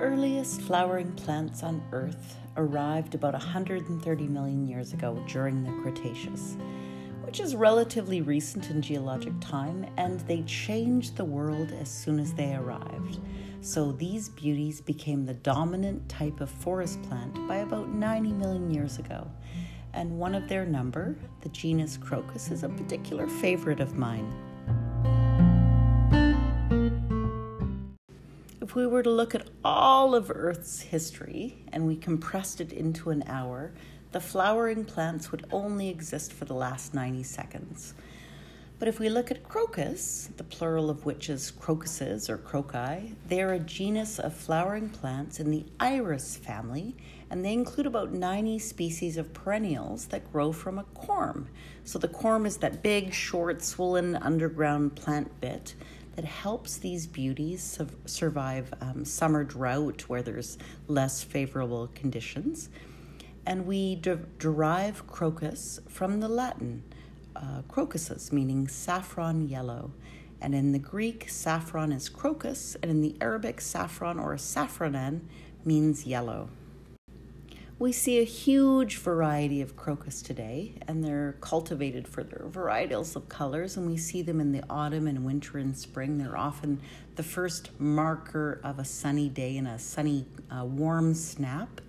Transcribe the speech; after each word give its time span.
earliest 0.00 0.60
flowering 0.60 1.12
plants 1.12 1.62
on 1.62 1.82
Earth 1.92 2.36
arrived 2.58 3.14
about 3.14 3.32
130 3.32 4.26
million 4.26 4.66
years 4.66 4.92
ago 4.92 5.24
during 5.26 5.64
the 5.64 5.72
Cretaceous, 5.82 6.56
which 7.22 7.40
is 7.40 7.56
relatively 7.56 8.20
recent 8.20 8.68
in 8.68 8.82
geologic 8.82 9.32
time, 9.40 9.86
and 9.96 10.20
they 10.20 10.42
changed 10.42 11.16
the 11.16 11.24
world 11.24 11.72
as 11.72 11.90
soon 11.90 12.20
as 12.20 12.34
they 12.34 12.54
arrived. 12.54 13.18
So 13.62 13.92
these 13.92 14.28
beauties 14.28 14.82
became 14.82 15.24
the 15.24 15.34
dominant 15.34 16.06
type 16.06 16.42
of 16.42 16.50
forest 16.50 17.00
plant 17.04 17.48
by 17.48 17.56
about 17.56 17.88
90 17.88 18.32
million 18.32 18.70
years 18.70 18.98
ago. 18.98 19.26
And 19.94 20.18
one 20.18 20.34
of 20.34 20.48
their 20.48 20.66
number, 20.66 21.16
the 21.40 21.48
genus 21.48 21.96
Crocus, 21.96 22.50
is 22.50 22.62
a 22.62 22.68
particular 22.68 23.26
favorite 23.26 23.80
of 23.80 23.96
mine. 23.96 24.30
If 28.72 28.76
we 28.76 28.86
were 28.86 29.02
to 29.02 29.10
look 29.10 29.34
at 29.34 29.50
all 29.62 30.14
of 30.14 30.32
Earth's 30.34 30.80
history 30.80 31.62
and 31.72 31.86
we 31.86 31.94
compressed 31.94 32.58
it 32.58 32.72
into 32.72 33.10
an 33.10 33.22
hour, 33.26 33.70
the 34.12 34.18
flowering 34.18 34.86
plants 34.86 35.30
would 35.30 35.44
only 35.52 35.90
exist 35.90 36.32
for 36.32 36.46
the 36.46 36.54
last 36.54 36.94
90 36.94 37.22
seconds. 37.22 37.92
But 38.78 38.88
if 38.88 38.98
we 38.98 39.10
look 39.10 39.30
at 39.30 39.46
crocus, 39.46 40.30
the 40.38 40.44
plural 40.44 40.88
of 40.88 41.04
which 41.04 41.28
is 41.28 41.50
crocuses 41.50 42.30
or 42.30 42.38
croci, 42.38 43.14
they 43.28 43.42
are 43.42 43.52
a 43.52 43.58
genus 43.58 44.18
of 44.18 44.32
flowering 44.32 44.88
plants 44.88 45.38
in 45.38 45.50
the 45.50 45.66
iris 45.78 46.38
family, 46.38 46.96
and 47.28 47.44
they 47.44 47.52
include 47.52 47.86
about 47.86 48.14
90 48.14 48.58
species 48.58 49.18
of 49.18 49.34
perennials 49.34 50.06
that 50.06 50.32
grow 50.32 50.50
from 50.50 50.78
a 50.78 50.84
corm. 50.96 51.44
So 51.84 51.98
the 51.98 52.08
corm 52.08 52.46
is 52.46 52.56
that 52.56 52.82
big, 52.82 53.12
short, 53.12 53.62
swollen 53.62 54.16
underground 54.16 54.96
plant 54.96 55.42
bit 55.42 55.74
that 56.16 56.24
helps 56.24 56.76
these 56.76 57.06
beauties 57.06 57.78
survive 58.04 58.72
um, 58.80 59.04
summer 59.04 59.44
drought 59.44 60.02
where 60.08 60.22
there's 60.22 60.58
less 60.88 61.22
favorable 61.22 61.88
conditions. 61.94 62.68
And 63.46 63.66
we 63.66 63.96
de- 63.96 64.16
derive 64.38 65.06
crocus 65.06 65.80
from 65.88 66.20
the 66.20 66.28
Latin 66.28 66.82
uh, 67.34 67.62
crocuses, 67.68 68.32
meaning 68.32 68.68
saffron 68.68 69.48
yellow. 69.48 69.92
And 70.40 70.54
in 70.54 70.72
the 70.72 70.78
Greek, 70.78 71.28
saffron 71.28 71.92
is 71.92 72.08
crocus, 72.08 72.76
and 72.82 72.90
in 72.90 73.00
the 73.00 73.16
Arabic, 73.20 73.60
saffron 73.60 74.18
or 74.18 74.34
saffronen 74.34 75.20
means 75.64 76.04
yellow. 76.04 76.48
We 77.82 77.90
see 77.90 78.20
a 78.20 78.24
huge 78.24 78.98
variety 78.98 79.60
of 79.60 79.74
crocus 79.74 80.22
today, 80.22 80.74
and 80.86 81.02
they're 81.02 81.34
cultivated 81.40 82.06
for 82.06 82.22
their 82.22 82.46
varietals 82.48 83.16
of 83.16 83.28
colors, 83.28 83.76
and 83.76 83.88
we 83.88 83.96
see 83.96 84.22
them 84.22 84.38
in 84.38 84.52
the 84.52 84.62
autumn 84.70 85.08
and 85.08 85.24
winter 85.24 85.58
and 85.58 85.76
spring. 85.76 86.16
They're 86.16 86.38
often 86.38 86.80
the 87.16 87.24
first 87.24 87.70
marker 87.80 88.60
of 88.62 88.78
a 88.78 88.84
sunny 88.84 89.28
day 89.28 89.56
and 89.56 89.66
a 89.66 89.80
sunny, 89.80 90.26
uh, 90.48 90.64
warm 90.64 91.12
snap. 91.12 91.80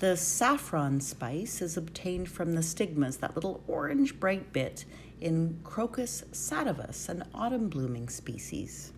The 0.00 0.16
saffron 0.16 1.00
spice 1.00 1.62
is 1.62 1.76
obtained 1.76 2.28
from 2.28 2.54
the 2.54 2.62
stigmas, 2.64 3.18
that 3.18 3.36
little 3.36 3.62
orange 3.68 4.18
bright 4.18 4.52
bit 4.52 4.86
in 5.20 5.60
Crocus 5.62 6.24
sativus, 6.32 7.08
an 7.08 7.22
autumn 7.32 7.68
blooming 7.68 8.08
species. 8.08 8.92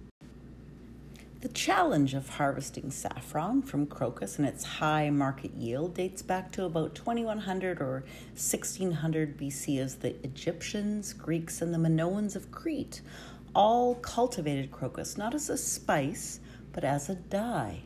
The 1.40 1.48
challenge 1.48 2.14
of 2.14 2.30
harvesting 2.30 2.90
saffron 2.90 3.62
from 3.62 3.86
crocus 3.86 4.40
and 4.40 4.48
its 4.48 4.64
high 4.64 5.08
market 5.10 5.52
yield 5.54 5.94
dates 5.94 6.20
back 6.20 6.50
to 6.52 6.64
about 6.64 6.96
2100 6.96 7.80
or 7.80 8.02
1600 8.32 9.38
BC 9.38 9.78
as 9.78 9.94
the 9.94 10.16
Egyptians, 10.24 11.12
Greeks, 11.12 11.62
and 11.62 11.72
the 11.72 11.78
Minoans 11.78 12.34
of 12.34 12.50
Crete 12.50 13.02
all 13.54 13.94
cultivated 13.94 14.72
crocus 14.72 15.16
not 15.16 15.32
as 15.32 15.48
a 15.48 15.56
spice 15.56 16.40
but 16.72 16.82
as 16.82 17.08
a 17.08 17.14
dye. 17.14 17.82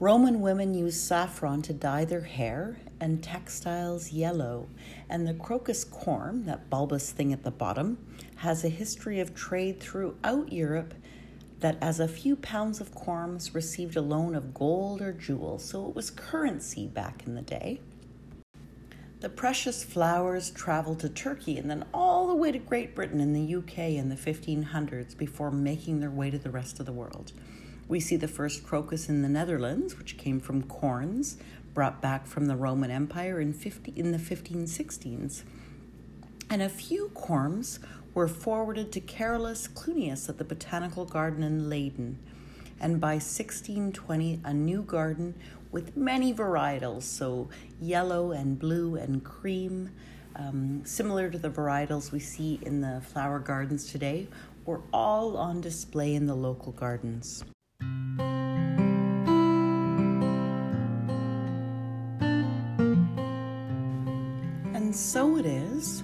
Roman 0.00 0.40
women 0.40 0.74
used 0.74 1.00
saffron 1.00 1.62
to 1.62 1.72
dye 1.72 2.04
their 2.04 2.22
hair 2.22 2.80
and 2.98 3.22
textiles 3.22 4.10
yellow, 4.10 4.68
and 5.08 5.28
the 5.28 5.34
crocus 5.34 5.84
corm, 5.84 6.44
that 6.46 6.68
bulbous 6.68 7.12
thing 7.12 7.32
at 7.32 7.44
the 7.44 7.52
bottom, 7.52 7.98
has 8.36 8.64
a 8.64 8.68
history 8.68 9.20
of 9.20 9.32
trade 9.32 9.78
throughout 9.78 10.52
Europe 10.52 10.92
that 11.62 11.78
as 11.80 11.98
a 11.98 12.06
few 12.06 12.36
pounds 12.36 12.80
of 12.80 12.94
corms 12.94 13.54
received 13.54 13.96
a 13.96 14.02
loan 14.02 14.34
of 14.34 14.52
gold 14.52 15.00
or 15.00 15.12
jewels, 15.12 15.64
so 15.64 15.88
it 15.88 15.94
was 15.94 16.10
currency 16.10 16.86
back 16.86 17.22
in 17.26 17.34
the 17.34 17.42
day. 17.42 17.80
The 19.20 19.28
precious 19.28 19.84
flowers 19.84 20.50
traveled 20.50 20.98
to 21.00 21.08
Turkey 21.08 21.56
and 21.56 21.70
then 21.70 21.84
all 21.94 22.26
the 22.26 22.34
way 22.34 22.50
to 22.50 22.58
Great 22.58 22.94
Britain 22.96 23.20
and 23.20 23.34
the 23.34 23.54
UK 23.54 23.78
in 23.78 24.08
the 24.08 24.16
1500s 24.16 25.16
before 25.16 25.52
making 25.52 26.00
their 26.00 26.10
way 26.10 26.28
to 26.30 26.38
the 26.38 26.50
rest 26.50 26.80
of 26.80 26.86
the 26.86 26.92
world. 26.92 27.32
We 27.86 28.00
see 28.00 28.16
the 28.16 28.26
first 28.26 28.64
crocus 28.64 29.08
in 29.08 29.22
the 29.22 29.28
Netherlands, 29.28 29.96
which 29.96 30.18
came 30.18 30.40
from 30.40 30.64
corns 30.64 31.36
brought 31.74 32.02
back 32.02 32.26
from 32.26 32.46
the 32.46 32.56
Roman 32.56 32.90
Empire 32.90 33.40
in, 33.40 33.52
50, 33.52 33.92
in 33.96 34.12
the 34.12 34.18
1516s. 34.18 35.42
And 36.52 36.60
a 36.60 36.68
few 36.68 37.10
corms 37.14 37.78
were 38.12 38.28
forwarded 38.28 38.92
to 38.92 39.00
Carolus 39.00 39.66
Clusius 39.66 40.28
at 40.28 40.36
the 40.36 40.44
Botanical 40.44 41.06
Garden 41.06 41.42
in 41.42 41.70
Leyden. 41.70 42.18
And 42.78 43.00
by 43.00 43.14
1620, 43.14 44.40
a 44.44 44.52
new 44.52 44.82
garden 44.82 45.34
with 45.70 45.96
many 45.96 46.34
varietals, 46.34 47.04
so 47.04 47.48
yellow 47.80 48.32
and 48.32 48.58
blue 48.58 48.96
and 48.96 49.24
cream, 49.24 49.92
um, 50.36 50.82
similar 50.84 51.30
to 51.30 51.38
the 51.38 51.48
varietals 51.48 52.12
we 52.12 52.18
see 52.20 52.60
in 52.60 52.82
the 52.82 53.00
flower 53.00 53.38
gardens 53.38 53.90
today, 53.90 54.28
were 54.66 54.82
all 54.92 55.38
on 55.38 55.62
display 55.62 56.14
in 56.14 56.26
the 56.26 56.34
local 56.34 56.72
gardens. 56.72 57.46
And 64.74 64.94
so 64.94 65.38
it 65.38 65.46
is 65.46 66.02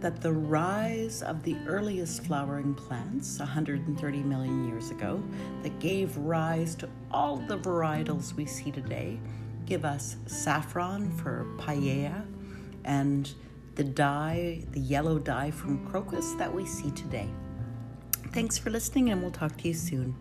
that 0.00 0.20
the 0.20 0.32
rise 0.32 1.22
of 1.22 1.42
the 1.42 1.56
earliest 1.66 2.24
flowering 2.24 2.74
plants 2.74 3.38
130 3.38 4.18
million 4.22 4.68
years 4.68 4.90
ago 4.90 5.22
that 5.62 5.78
gave 5.80 6.16
rise 6.16 6.74
to 6.76 6.88
all 7.10 7.36
the 7.36 7.58
varietals 7.58 8.34
we 8.34 8.46
see 8.46 8.70
today 8.70 9.18
give 9.66 9.84
us 9.84 10.16
saffron 10.26 11.10
for 11.10 11.46
paella 11.58 12.24
and 12.84 13.34
the 13.74 13.84
dye, 13.84 14.64
the 14.72 14.80
yellow 14.80 15.18
dye 15.18 15.50
from 15.50 15.86
crocus 15.88 16.32
that 16.32 16.52
we 16.52 16.66
see 16.66 16.90
today. 16.92 17.28
Thanks 18.32 18.58
for 18.58 18.70
listening, 18.70 19.10
and 19.10 19.22
we'll 19.22 19.30
talk 19.30 19.56
to 19.58 19.68
you 19.68 19.74
soon. 19.74 20.16